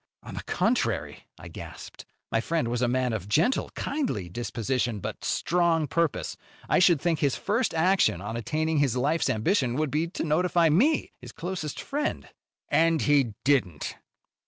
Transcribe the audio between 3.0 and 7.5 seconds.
of gentle, kindly disposition, but strong purpose. I should think his